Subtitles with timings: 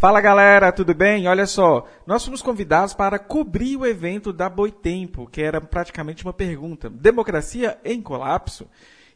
[0.00, 1.26] Fala galera, tudo bem?
[1.26, 6.32] Olha só, nós fomos convidados para cobrir o evento da Boitempo, que era praticamente uma
[6.32, 8.68] pergunta: democracia em colapso?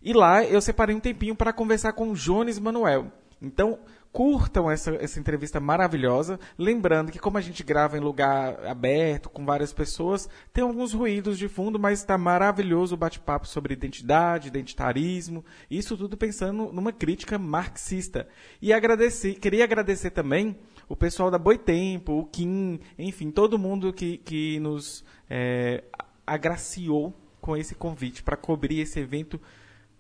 [0.03, 3.13] E lá eu separei um tempinho para conversar com o Jones Manuel.
[3.41, 3.79] Então,
[4.13, 6.39] curtam essa, essa entrevista maravilhosa.
[6.59, 11.39] Lembrando que, como a gente grava em lugar aberto, com várias pessoas, tem alguns ruídos
[11.39, 17.39] de fundo, mas está maravilhoso o bate-papo sobre identidade, identitarismo, isso tudo pensando numa crítica
[17.39, 18.29] marxista.
[18.61, 20.57] E agradecer, queria agradecer também
[20.89, 25.85] o pessoal da Boitempo, o Kim, enfim, todo mundo que, que nos é,
[26.27, 29.41] agraciou com esse convite para cobrir esse evento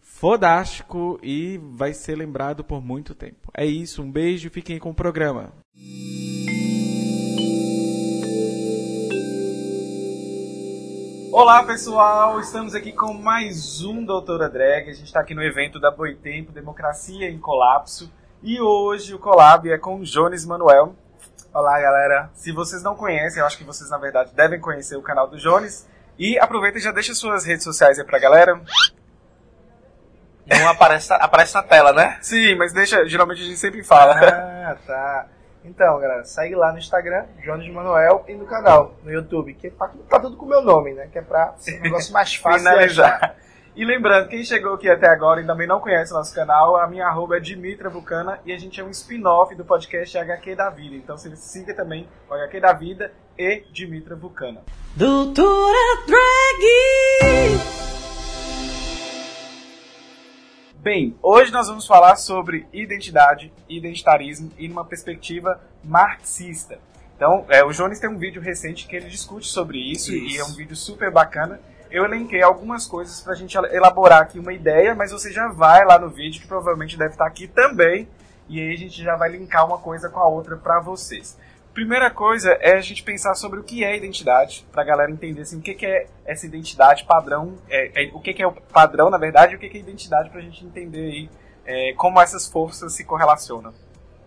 [0.00, 3.50] fodástico e vai ser lembrado por muito tempo.
[3.54, 5.52] É isso, um beijo fiquem com o programa.
[11.32, 14.90] Olá pessoal, estamos aqui com mais um Doutora Drag.
[14.90, 19.70] A gente está aqui no evento da Boitempo Democracia em Colapso e hoje o collab
[19.70, 20.94] é com o Jones Manuel.
[21.54, 25.02] Olá galera, se vocês não conhecem, eu acho que vocês na verdade devem conhecer o
[25.02, 25.86] canal do Jones.
[26.18, 28.60] E aproveita e já deixa suas redes sociais aí pra galera.
[30.46, 32.18] Não aparece, aparece na tela, né?
[32.20, 34.14] Sim, mas deixa, geralmente a gente sempre fala.
[34.14, 35.26] Ah, tá.
[35.64, 39.90] Então, galera, segue lá no Instagram, Jones Manuel, e no canal, no YouTube, que tá,
[40.08, 41.08] tá tudo com o meu nome, né?
[41.12, 43.36] Que é pra ser um negócio mais fácil de Finalizar.
[43.74, 46.86] E lembrando, quem chegou aqui até agora e também não conhece o nosso canal, a
[46.86, 50.68] minha arroba é Dimitra Vulcana e a gente é um spin-off do podcast HQ da
[50.68, 50.94] Vida.
[50.94, 54.60] Então você siga também o HQ da Vida e Dimitra Vulcana.
[54.94, 56.22] Doutora Drag!
[60.76, 66.78] Bem, hoje nós vamos falar sobre identidade, identitarismo e numa perspectiva marxista.
[67.16, 70.36] Então, é, o Jones tem um vídeo recente que ele discute sobre isso, Isso.
[70.36, 71.60] e é um vídeo super bacana.
[71.92, 75.98] Eu elenquei algumas coisas pra gente elaborar aqui uma ideia, mas você já vai lá
[75.98, 78.08] no vídeo, que provavelmente deve estar aqui também,
[78.48, 81.36] e aí a gente já vai linkar uma coisa com a outra pra vocês.
[81.74, 85.58] Primeira coisa é a gente pensar sobre o que é identidade, pra galera entender assim,
[85.58, 89.10] o que, que é essa identidade padrão, é, é, o que, que é o padrão,
[89.10, 91.30] na verdade, e o que, que é identidade pra gente entender aí
[91.66, 93.72] é, como essas forças se correlacionam.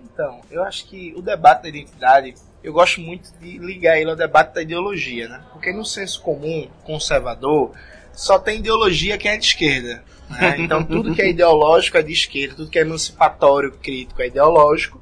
[0.03, 4.15] Então, eu acho que o debate da identidade, eu gosto muito de ligar ele ao
[4.15, 5.39] debate da ideologia, né?
[5.53, 7.71] Porque no senso comum, conservador,
[8.11, 10.03] só tem ideologia quem é de esquerda.
[10.27, 10.55] né?
[10.57, 14.99] Então, tudo que é ideológico é de esquerda, tudo que é emancipatório, crítico é ideológico,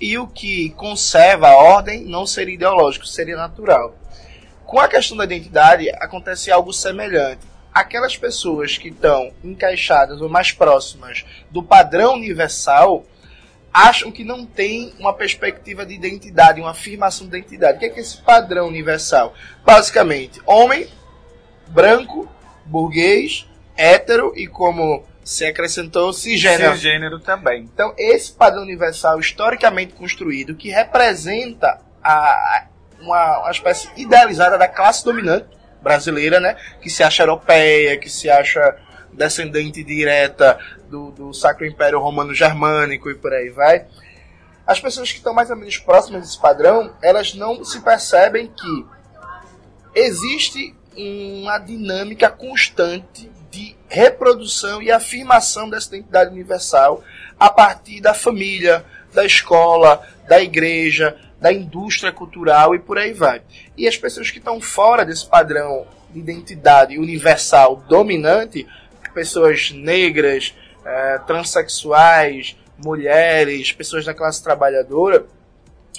[0.00, 3.96] e o que conserva a ordem não seria ideológico, seria natural.
[4.66, 7.46] Com a questão da identidade, acontece algo semelhante.
[7.72, 13.06] Aquelas pessoas que estão encaixadas ou mais próximas do padrão universal
[13.74, 17.76] acham que não tem uma perspectiva de identidade, uma afirmação de identidade.
[17.76, 19.34] O que é, que é esse padrão universal?
[19.64, 20.86] Basicamente, homem,
[21.66, 22.30] branco,
[22.64, 26.74] burguês, hétero e como se acrescentou, cisgênero.
[26.74, 27.62] Cisgênero também.
[27.62, 32.66] Então, esse padrão universal historicamente construído, que representa a,
[33.00, 35.48] uma, uma espécie idealizada da classe dominante
[35.82, 36.56] brasileira, né?
[36.80, 38.76] Que se acha europeia, que se acha
[39.14, 40.58] descendente direta
[40.88, 43.86] do, do Sacro Império Romano Germânico e por aí vai.
[44.66, 48.86] As pessoas que estão mais ou menos próximas desse padrão, elas não se percebem que
[49.94, 57.04] existe uma dinâmica constante de reprodução e afirmação dessa identidade universal
[57.38, 63.42] a partir da família, da escola, da igreja, da indústria cultural e por aí vai.
[63.76, 68.66] E as pessoas que estão fora desse padrão de identidade universal dominante,
[69.14, 70.54] pessoas negras,
[70.84, 75.26] eh, transexuais, mulheres, pessoas da classe trabalhadora,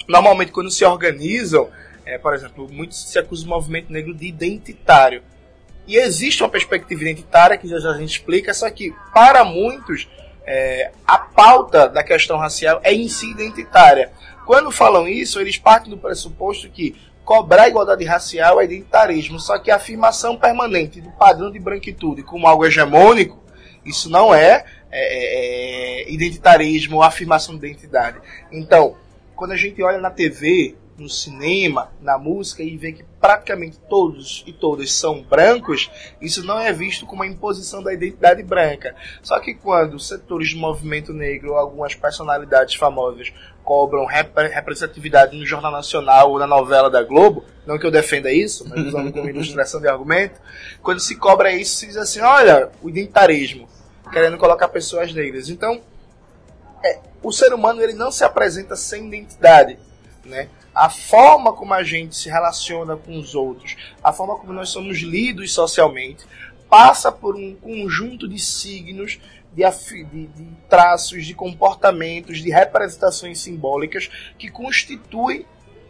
[0.06, 1.68] normalmente quando se organizam,
[2.04, 5.22] eh, por exemplo, muitos se acusam do movimento negro de identitário.
[5.86, 10.08] E existe uma perspectiva identitária que já, já a gente explica, só que para muitos
[10.46, 14.12] é, a pauta da questão racial é em si identitária.
[14.44, 16.94] Quando falam isso, eles partem do pressuposto que
[17.26, 22.46] cobrar igualdade racial é identitarismo, só que a afirmação permanente do padrão de branquitude como
[22.46, 23.42] algo hegemônico,
[23.84, 28.18] isso não é, é, é identitarismo ou afirmação de identidade.
[28.52, 28.96] Então,
[29.34, 34.42] quando a gente olha na TV no cinema, na música e vê que praticamente todos
[34.46, 35.90] e todas são brancos,
[36.20, 38.94] isso não é visto como uma imposição da identidade branca.
[39.22, 43.32] Só que quando setores do movimento negro ou algumas personalidades famosas
[43.62, 48.32] cobram rep representatividade no Jornal Nacional ou na novela da Globo, não que eu defenda
[48.32, 50.40] isso, mas usando como ilustração de argumento,
[50.82, 53.68] quando se cobra isso, se diz assim, olha, o identitarismo,
[54.12, 55.50] querendo colocar pessoas negras.
[55.50, 55.80] Então,
[56.84, 59.78] é, o ser humano ele não se apresenta sem identidade,
[60.24, 60.48] né?
[60.76, 64.98] A forma como a gente se relaciona com os outros, a forma como nós somos
[64.98, 66.26] lidos socialmente,
[66.68, 69.18] passa por um conjunto de signos,
[69.54, 75.46] de, de, de traços, de comportamentos, de representações simbólicas que constituem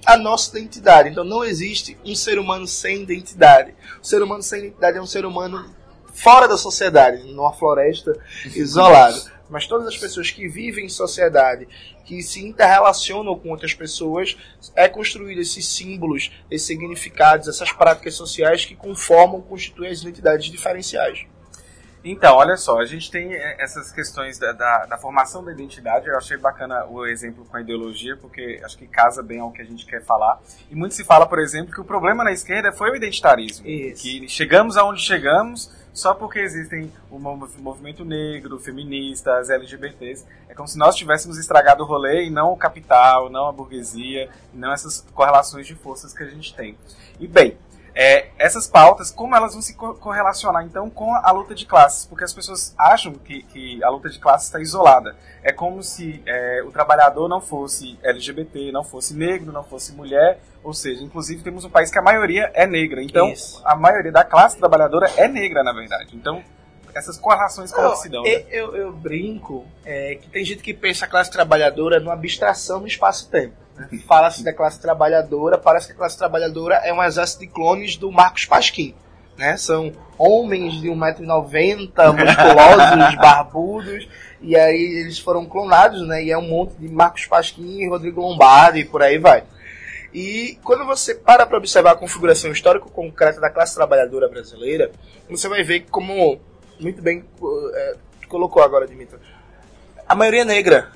[0.06, 1.08] a nossa identidade.
[1.08, 3.74] Então não existe um ser humano sem identidade.
[4.00, 5.68] O ser humano sem identidade é um ser humano
[6.14, 8.16] fora da sociedade, numa floresta
[8.54, 11.69] isolado mas todas as pessoas que vivem em sociedade,
[12.04, 14.37] que se interrelacionam com outras pessoas,
[14.75, 21.26] é construído esses símbolos, esses significados, essas práticas sociais que conformam, constituem as identidades diferenciais.
[22.08, 26.06] Então, olha só, a gente tem eh, essas questões da, da, da, formação da identidade.
[26.06, 29.60] Eu achei bacana o exemplo com a ideologia, porque acho que casa bem ao que
[29.60, 30.40] a gente quer falar.
[30.70, 33.66] E muito se fala, por exemplo, que o problema na esquerda foi o identitarismo.
[33.66, 34.02] Isso.
[34.02, 40.26] Que chegamos aonde chegamos só porque existem o movimento negro, feministas, LGBTs.
[40.46, 44.28] É como se nós tivéssemos estragado o rolê e não o capital, não a burguesia,
[44.52, 46.76] não essas correlações de forças que a gente tem.
[47.19, 47.56] E bem,
[47.98, 52.04] é, essas pautas, como elas vão se correlacionar então com a luta de classes?
[52.04, 55.16] Porque as pessoas acham que, que a luta de classes está isolada.
[55.43, 60.38] É como se é, o trabalhador não fosse LGBT, não fosse negro, não fosse mulher,
[60.62, 63.02] ou seja, inclusive temos um país que a maioria é negra.
[63.02, 63.62] Então, Isso.
[63.64, 66.14] a maioria da classe trabalhadora é negra, na verdade.
[66.14, 66.44] Então,
[66.96, 68.22] essas correlações como se dão.
[68.22, 68.44] Né?
[68.50, 72.87] Eu, eu, brinco é, que tem gente que pensa a classe trabalhadora numa abstração no
[72.87, 73.54] espaço-tempo.
[74.06, 78.10] Fala-se da classe trabalhadora, parece que a classe trabalhadora é um exército de clones do
[78.10, 78.94] Marcos Pasquim.
[79.37, 79.58] Né?
[79.58, 84.08] São homens de 1,90m, musculosos, barbudos,
[84.40, 86.25] e aí eles foram clonados, né?
[86.25, 89.44] E é um monte de Marcos Pasquim, Rodrigo Lombardi e por aí vai.
[90.14, 94.90] E quando você para para observar a configuração histórico-concreta da classe trabalhadora brasileira,
[95.28, 96.40] você vai ver como,
[96.81, 97.25] muito bem
[97.75, 97.96] é,
[98.28, 99.19] colocou agora, Dimitri,
[100.06, 100.90] a maioria é negra,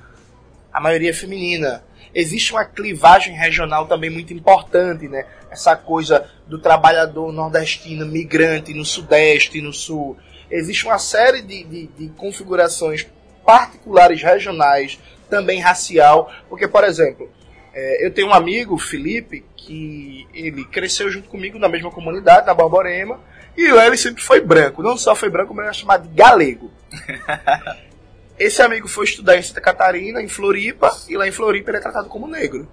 [0.72, 1.82] a maioria é feminina,
[2.14, 5.26] existe uma clivagem regional também muito importante, né?
[5.50, 10.16] Essa coisa do trabalhador nordestino, migrante no sudeste e no sul.
[10.50, 13.06] Existe uma série de, de, de configurações
[13.44, 14.98] particulares regionais,
[15.28, 17.30] também racial, porque, por exemplo,
[17.72, 22.54] é, eu tenho um amigo, Felipe, que ele cresceu junto comigo na mesma comunidade, na
[22.54, 23.20] Borborema,
[23.56, 24.82] e ele sempre foi branco.
[24.82, 26.70] Não só foi branco, mas era chamado de galego.
[28.38, 31.80] Esse amigo foi estudar em Santa Catarina, em Floripa, e lá em Floripa ele é
[31.80, 32.66] tratado como negro.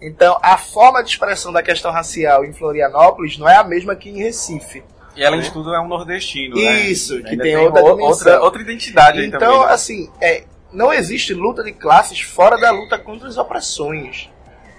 [0.00, 4.08] Então, a forma de expressão da questão racial em Florianópolis não é a mesma que
[4.08, 4.82] em Recife.
[5.14, 6.80] E além de tudo é um nordestino, né?
[6.82, 9.54] Isso, que tem, tem, outra, outra, outra identidade então, também.
[9.56, 9.72] Então, né?
[9.74, 14.30] assim, é, não existe luta de classes fora da luta contra as opressões.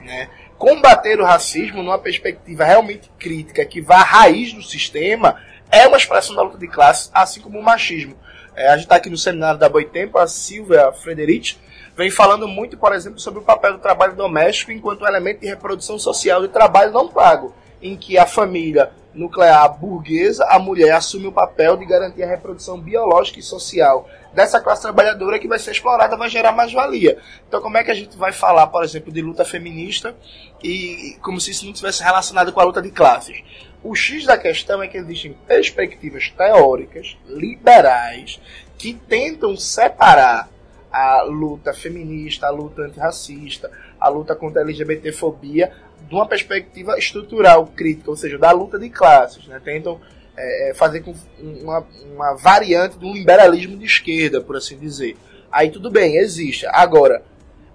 [0.02, 0.30] Né?
[0.60, 5.38] Combater o racismo numa perspectiva realmente crítica que vá à raiz do sistema
[5.72, 8.14] é uma expressão da luta de classes, assim como o machismo.
[8.58, 11.58] É, a gente está aqui no seminário da Boitempo, a Silvia Frederich
[11.96, 15.98] vem falando muito, por exemplo, sobre o papel do trabalho doméstico enquanto elemento de reprodução
[15.98, 21.32] social de trabalho não pago, em que a família nuclear burguesa, a mulher assume o
[21.32, 26.16] papel de garantir a reprodução biológica e social dessa classe trabalhadora que vai ser explorada,
[26.16, 27.18] vai gerar mais-valia.
[27.48, 30.16] Então, como é que a gente vai falar, por exemplo, de luta feminista
[30.64, 33.44] e como se isso não tivesse relacionado com a luta de classes?
[33.84, 38.40] O X da questão é que existem perspectivas teóricas, liberais,
[38.78, 40.50] que tentam separar
[40.92, 45.72] a luta feminista, a luta antirracista, a luta contra a LGBTfobia
[46.10, 49.46] de uma perspectiva estrutural crítica, ou seja, da luta de classes.
[49.48, 49.62] Né?
[49.64, 50.02] Tentam
[50.36, 55.16] é, é fazer com uma, uma variante do liberalismo de esquerda, por assim dizer.
[55.52, 56.66] Aí tudo bem, existe.
[56.68, 57.24] Agora,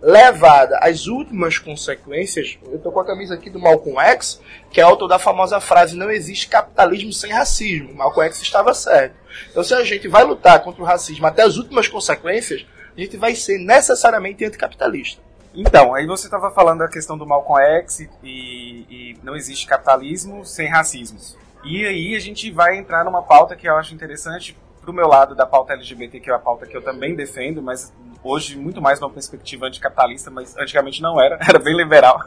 [0.03, 4.85] levada às últimas consequências, eu estou com a camisa aqui do Malcolm X, que é
[4.85, 7.95] autor da famosa frase não existe capitalismo sem racismo.
[7.95, 9.15] Malcolm X estava certo.
[9.51, 13.17] Então se a gente vai lutar contra o racismo até as últimas consequências, a gente
[13.17, 15.24] vai ser necessariamente anticapitalista.
[15.55, 20.45] Então, aí você estava falando da questão do Malcolm X e, e, não existe capitalismo
[20.45, 21.19] sem racismo.
[21.65, 25.35] E aí a gente vai entrar numa pauta que eu acho interessante pro meu lado
[25.35, 27.93] da pauta LGBT, que é a pauta que eu também defendo, mas
[28.23, 32.21] hoje muito mais numa perspectiva anticapitalista, mas antigamente não era, era bem liberal.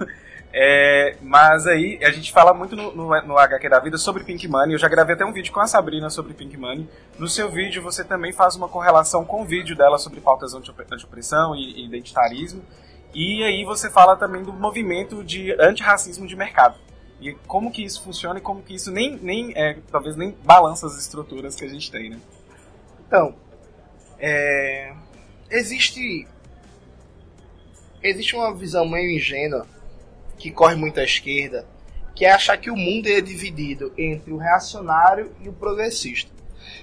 [0.53, 4.47] É, mas aí a gente fala muito no, no, no, HQ da vida sobre Pink
[4.47, 4.73] Money.
[4.73, 6.89] Eu já gravei até um vídeo com a Sabrina sobre Pink Money.
[7.19, 11.53] No seu vídeo você também faz uma correlação com o vídeo dela sobre pautas anti-opressão
[11.53, 12.63] e, e identitarismo.
[13.13, 16.77] E aí você fala também do movimento de antirracismo de mercado.
[17.19, 20.85] E como que isso funciona e como que isso nem, nem é, talvez nem balança
[20.85, 22.19] as estruturas que a gente tem, né?
[23.07, 23.35] Então,
[24.19, 24.93] é,
[25.49, 26.27] existe
[28.03, 29.65] existe uma visão meio ingênua
[30.37, 31.65] que corre muito à esquerda,
[32.15, 36.31] que é achar que o mundo é dividido entre o reacionário e o progressista.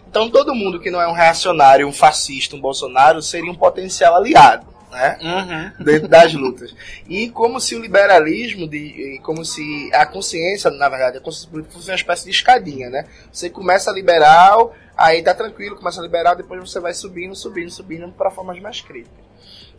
[0.09, 4.17] Então todo mundo que não é um reacionário, um fascista, um Bolsonaro seria um potencial
[4.17, 4.74] aliado.
[4.95, 5.19] Né?
[5.21, 5.85] Uhum.
[5.85, 6.73] Dentro das lutas.
[7.09, 11.75] E como se o liberalismo, de, como se a consciência, na verdade, a consciência política
[11.75, 13.05] fosse uma espécie de escadinha, né?
[13.33, 18.31] Você começa liberal, aí tá tranquilo, começa liberal, depois você vai subindo, subindo, subindo para
[18.31, 19.19] formas mais críticas.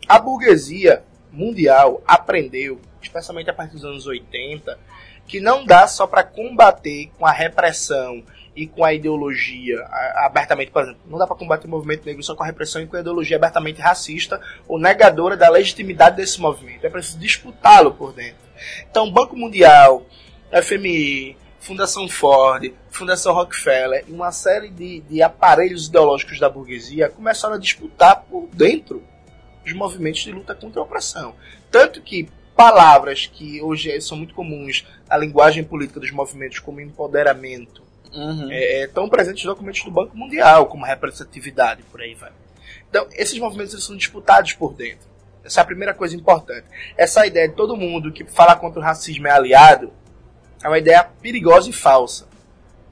[0.06, 4.78] A burguesia mundial aprendeu, especialmente a partir dos anos 80,
[5.26, 8.22] que não dá só para combater com a repressão
[8.56, 9.78] e com a ideologia
[10.16, 12.86] abertamente, por exemplo, não dá para combater o movimento negro só com a repressão e
[12.86, 16.84] com a ideologia abertamente racista ou negadora da legitimidade desse movimento.
[16.84, 18.46] É preciso disputá-lo por dentro.
[18.90, 20.06] Então, Banco Mundial,
[20.62, 27.56] FMI, Fundação Ford, Fundação Rockefeller e uma série de, de aparelhos ideológicos da burguesia começaram
[27.56, 29.02] a disputar por dentro
[29.66, 31.34] os movimentos de luta contra a opressão.
[31.70, 37.82] Tanto que palavras que hoje são muito comuns na linguagem política dos movimentos, como empoderamento,
[38.12, 38.50] Uhum.
[38.50, 42.32] é, estão presentes nos documentos do Banco Mundial, como representatividade, por aí vai.
[42.88, 45.06] Então, esses movimentos eles são disputados por dentro.
[45.44, 46.64] Essa é a primeira coisa importante.
[46.96, 49.92] Essa ideia de todo mundo que fala contra o racismo é aliado
[50.62, 52.26] é uma ideia perigosa e falsa.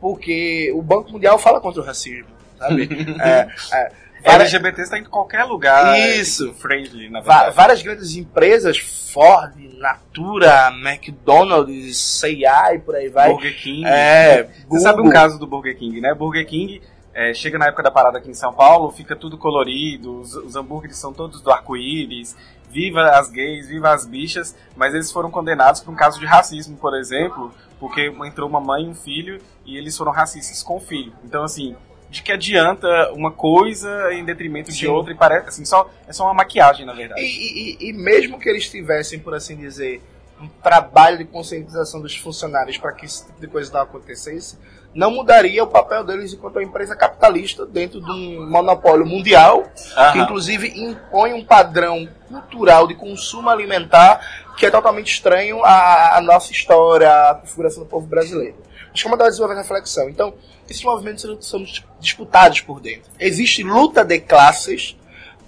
[0.01, 2.29] Porque o Banco Mundial fala contra o racismo,
[2.59, 2.89] sabe?
[3.21, 3.93] é, é,
[4.25, 5.99] várias- LGBT está em qualquer lugar.
[5.99, 6.53] Isso.
[6.55, 7.55] Friendly, na verdade.
[7.55, 13.31] várias grandes empresas, Ford, Natura, McDonald's, C&A e por aí vai.
[13.31, 13.85] Burger King.
[13.87, 16.15] É, Você sabe um caso do Burger King, né?
[16.15, 20.21] Burger King é, chega na época da parada aqui em São Paulo, fica tudo colorido,
[20.21, 22.37] os, os hambúrgueres são todos do arco-íris,
[22.71, 26.77] viva as gays, viva as bichas, mas eles foram condenados por um caso de racismo,
[26.77, 30.81] por exemplo, porque entrou uma mãe e um filho e eles foram racistas com o
[30.81, 31.13] filho.
[31.25, 31.77] Então, assim,
[32.15, 34.87] de que adianta uma coisa em detrimento de Sim.
[34.87, 37.21] outra e parece, assim, só, é só uma maquiagem, na verdade.
[37.21, 40.01] E, e- e mesmo que eles tivessem, por assim dizer,
[40.41, 44.59] um trabalho de conscientização dos funcionários para que esse tipo de coisa não acontecesse,
[44.95, 50.23] não mudaria o papel deles enquanto empresa capitalista dentro de um monopólio mundial, que Aham.
[50.23, 54.21] inclusive impõe um padrão cultural de consumo alimentar
[54.57, 58.55] que é totalmente estranho à, à nossa história, à configuração do povo brasileiro.
[58.95, 60.09] Acho que é uma das reflexão.
[60.09, 60.35] Então,
[60.71, 61.65] esses movimentos são
[61.99, 63.11] disputados por dentro.
[63.19, 64.97] Existe luta de classes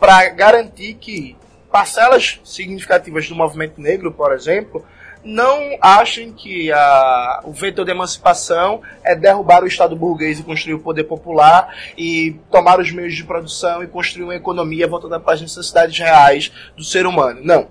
[0.00, 1.36] para garantir que
[1.70, 4.84] parcelas significativas do movimento negro, por exemplo,
[5.22, 10.74] não achem que a, o vetor de emancipação é derrubar o Estado burguês e construir
[10.74, 15.34] o poder popular e tomar os meios de produção e construir uma economia voltada para
[15.34, 17.40] as necessidades reais do ser humano.
[17.42, 17.68] Não.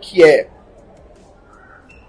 [0.00, 0.48] Que é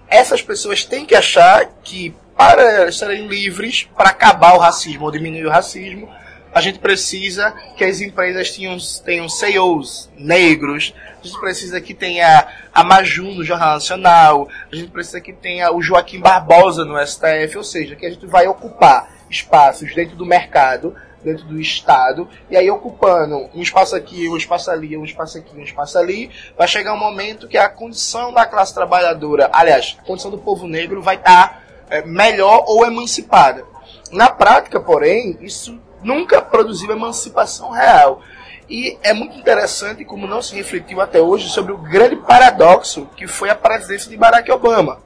[0.08, 5.46] essas pessoas têm que achar que para serem livres, para acabar o racismo ou diminuir
[5.46, 6.08] o racismo,
[6.52, 12.48] a gente precisa que as empresas tenham, tenham CEOs negros, a gente precisa que tenha
[12.74, 17.56] a Maju no Jornal Nacional, a gente precisa que tenha o Joaquim Barbosa no STF,
[17.56, 22.56] ou seja, que a gente vai ocupar espaços dentro do mercado, dentro do Estado, e
[22.56, 26.66] aí ocupando um espaço aqui, um espaço ali, um espaço aqui, um espaço ali, vai
[26.66, 31.00] chegar um momento que a condição da classe trabalhadora, aliás, a condição do povo negro
[31.00, 31.61] vai estar é,
[32.00, 33.64] melhor ou emancipada.
[34.10, 38.20] Na prática, porém, isso nunca produziu emancipação real.
[38.68, 43.26] E é muito interessante como não se refletiu até hoje sobre o grande paradoxo que
[43.26, 44.98] foi a presidência de Barack Obama.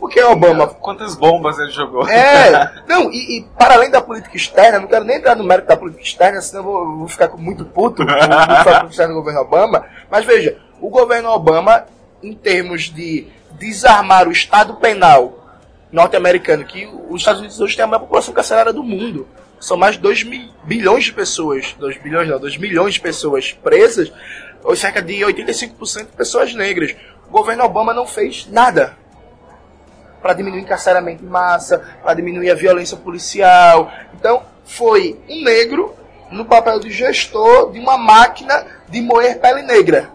[0.00, 2.08] Porque Obama Quantas bombas ele jogou?
[2.08, 5.68] é, não, e, e para além da política externa, não quero nem entrar no mérito
[5.68, 9.20] da política externa, senão eu vou, vou ficar muito puto com a política externa do
[9.20, 9.86] governo Obama.
[10.10, 11.86] Mas veja, o governo Obama,
[12.20, 15.41] em termos de desarmar o Estado penal
[15.92, 19.28] norte-americano, que os Estados Unidos hoje tem a maior população carcerária do mundo.
[19.60, 20.24] São mais de 2
[20.64, 24.10] bilhões de pessoas, 2 bilhões não, 2 milhões de pessoas presas,
[24.64, 26.96] ou cerca de 85% de pessoas negras.
[27.28, 28.96] O governo Obama não fez nada
[30.20, 33.92] para diminuir o encarceramento em massa, para diminuir a violência policial.
[34.14, 35.94] Então, foi um negro
[36.30, 40.10] no papel de gestor de uma máquina de moer pele negra.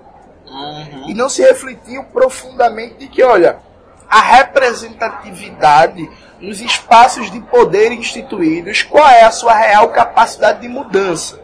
[1.08, 3.60] E não se refletiu profundamente de que, olha,
[4.10, 6.10] a representatividade
[6.40, 11.42] nos espaços de poder instituídos, qual é a sua real capacidade de mudança?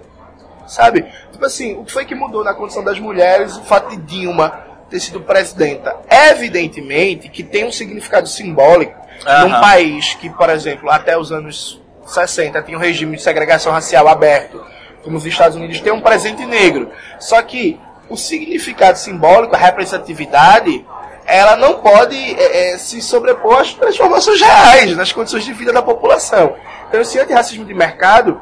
[0.67, 1.05] Sabe?
[1.31, 4.63] Tipo assim, o que foi que mudou na condição das mulheres o fato de Dilma
[4.89, 5.95] ter sido presidenta?
[6.09, 9.47] Evidentemente que tem um significado simbólico Aham.
[9.47, 14.07] num país que, por exemplo, até os anos 60 tinha um regime de segregação racial
[14.07, 14.63] aberto,
[15.03, 16.89] como os Estados Unidos, tem um presente negro.
[17.19, 17.79] Só que
[18.09, 20.85] o significado simbólico, a representatividade,
[21.25, 25.81] ela não pode é, é, se sobrepor às transformações reais, nas condições de vida da
[25.81, 26.55] população.
[26.87, 28.41] Então, esse antirracismo de mercado,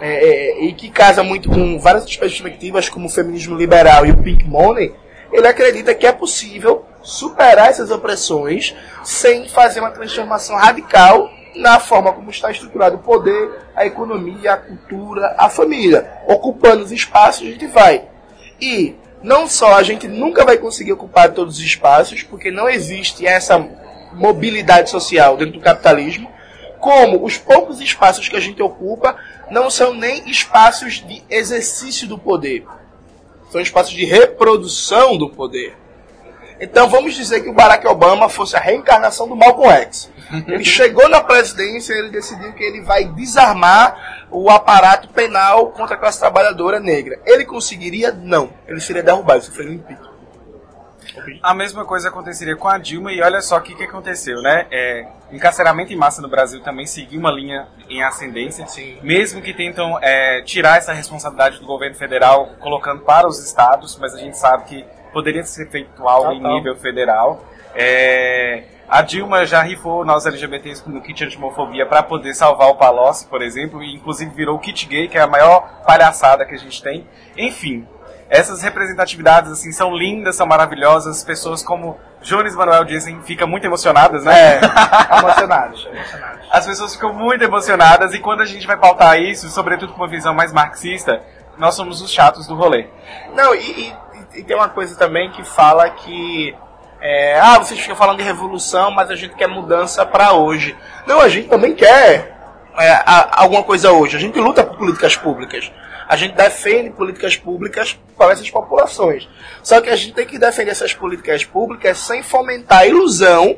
[0.00, 4.16] é, é, e que casa muito com várias perspectivas, como o feminismo liberal e o
[4.16, 4.94] pink money,
[5.32, 12.12] ele acredita que é possível superar essas opressões sem fazer uma transformação radical na forma
[12.12, 16.10] como está estruturado o poder, a economia, a cultura, a família.
[16.26, 18.04] Ocupando os espaços, a gente vai.
[18.60, 23.26] E não só a gente nunca vai conseguir ocupar todos os espaços, porque não existe
[23.26, 23.58] essa
[24.12, 26.30] mobilidade social dentro do capitalismo,
[26.78, 29.16] como os poucos espaços que a gente ocupa
[29.50, 32.66] não são nem espaços de exercício do poder,
[33.50, 35.74] são espaços de reprodução do poder.
[36.60, 40.10] Então vamos dizer que o Barack Obama fosse a reencarnação do Malcolm X.
[40.46, 45.94] Ele chegou na presidência e ele decidiu que ele vai desarmar o aparato penal contra
[45.94, 47.20] a classe trabalhadora negra.
[47.24, 48.12] Ele conseguiria?
[48.12, 48.50] Não.
[48.66, 50.14] Ele seria derrubado, isso foi um impeachment.
[51.42, 54.66] A mesma coisa aconteceria com a Dilma e olha só o que, que aconteceu, né?
[54.70, 58.98] É, encarceramento em massa no Brasil também seguiu uma linha em ascendência, Sim.
[59.02, 64.14] mesmo que tentam é, tirar essa responsabilidade do governo federal, colocando para os estados, mas
[64.14, 64.84] a gente sabe que
[65.14, 67.42] poderia ser feito algo em nível federal.
[67.74, 73.26] É, a Dilma já rifou nós LGBTs no kit antimofobia para poder salvar o Palocci,
[73.26, 76.58] por exemplo, e inclusive virou o kit gay, que é a maior palhaçada que a
[76.58, 77.06] gente tem.
[77.36, 77.86] Enfim,
[78.28, 81.24] essas representatividades assim são lindas, são maravilhosas.
[81.24, 84.56] Pessoas como Jones Manuel dizem ficam muito emocionadas, né?
[84.56, 84.60] É,
[85.18, 86.46] emocionados, emocionados.
[86.50, 90.08] As pessoas ficam muito emocionadas e quando a gente vai pautar isso, sobretudo com uma
[90.08, 91.22] visão mais marxista,
[91.56, 92.86] nós somos os chatos do rolê.
[93.34, 94.03] Não, e, e-
[94.36, 96.54] e tem uma coisa também que fala que.
[97.00, 100.76] é, ah, vocês ficam falando de revolução, mas a gente quer mudança para hoje.
[101.06, 102.36] Não, a gente também quer
[102.78, 104.16] é, a- alguma coisa hoje.
[104.16, 105.70] A gente luta por políticas públicas.
[106.08, 109.26] A gente defende políticas públicas para essas populações.
[109.62, 113.56] Só que a gente tem que defender essas políticas públicas sem fomentar a ilusão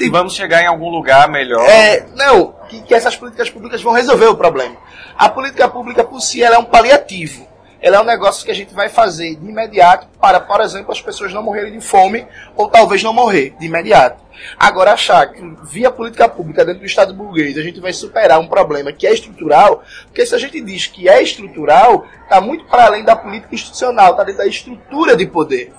[0.00, 1.64] E vamos chegar em algum lugar melhor.
[1.68, 4.76] é, não, que, que essas políticas públicas vão resolver o problema.
[5.16, 7.46] A política pública por si ela é um paliativo.
[7.80, 11.00] Ela é um negócio que a gente vai fazer de imediato para, por exemplo, as
[11.00, 14.20] pessoas não morrerem de fome ou talvez não morrer de imediato.
[14.58, 18.48] Agora, achar que via política pública dentro do Estado burguês a gente vai superar um
[18.48, 22.86] problema que é estrutural, porque se a gente diz que é estrutural, está muito para
[22.86, 25.72] além da política institucional, está dentro da estrutura de poder.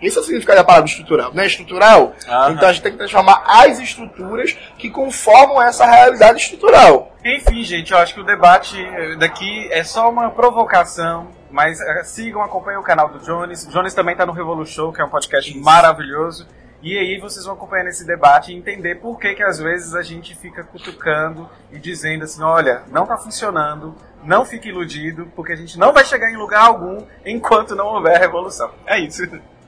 [0.00, 1.30] Esse é o significado da palavra estrutural.
[1.34, 2.14] Não é estrutural?
[2.26, 2.52] Aham.
[2.52, 7.14] Então a gente tem que transformar as estruturas que conformam essa realidade estrutural.
[7.24, 12.04] Enfim, gente, eu acho que o debate eh, daqui é só uma provocação, mas eh,
[12.04, 13.66] sigam, acompanhem o canal do Jones.
[13.66, 16.46] O Jones também está no Revolu Show, que é um podcast maravilhoso.
[16.82, 20.00] E aí vocês vão acompanhar esse debate e entender por que que às vezes a
[20.00, 25.56] gente fica cutucando e dizendo assim, olha, não tá funcionando, não fique iludido, porque a
[25.56, 28.70] gente não vai chegar em lugar algum enquanto não houver revolução.
[28.86, 29.22] É isso.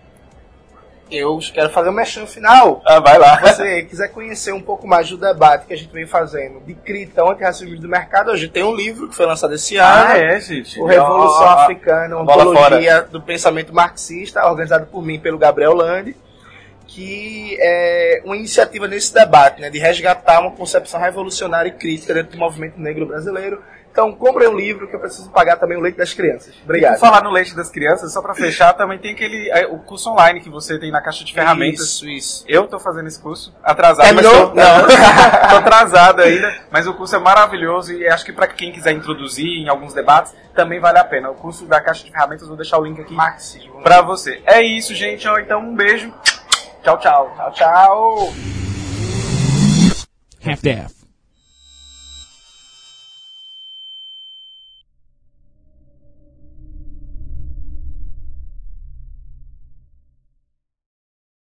[1.13, 2.83] Eu quero fazer um mexão final.
[2.87, 3.37] Ah, vai lá.
[3.37, 6.75] Se você quiser conhecer um pouco mais do debate que a gente vem fazendo de
[6.75, 10.05] crítica antirracismo do mercado, hoje tem um livro que foi lançado esse ano.
[10.07, 10.81] Ah, é, gente.
[10.81, 15.75] O Revolução Africana, uma bola ontologia do pensamento marxista, organizado por mim e pelo Gabriel
[15.75, 16.17] Landi,
[16.87, 22.33] que é uma iniciativa nesse debate, né, de resgatar uma concepção revolucionária e crítica dentro
[22.33, 23.63] do movimento negro brasileiro.
[23.93, 26.55] Então, comprem um livro que eu preciso pagar também o leite das crianças.
[26.65, 26.99] Obrigado.
[26.99, 30.41] falar no leite das crianças, só pra fechar, também tem aquele é, o curso online
[30.41, 31.81] que você tem na caixa de ferramentas.
[31.81, 32.45] Isso, isso.
[32.49, 34.07] Eu tô fazendo esse curso, atrasado.
[34.07, 34.33] Terminou?
[34.33, 34.87] Mas tô, não,
[35.51, 39.47] tô atrasado ainda, mas o curso é maravilhoso e acho que pra quem quiser introduzir
[39.47, 41.31] em alguns debates, também vale a pena.
[41.31, 43.15] O curso da caixa de ferramentas, vou deixar o link aqui
[43.83, 44.41] pra você.
[44.47, 45.29] É isso, gente.
[45.29, 46.11] Então, um beijo.
[46.83, 47.35] Tchau, tchau.
[47.37, 48.33] Tchau, tchau.
[50.45, 51.02] Half-Death.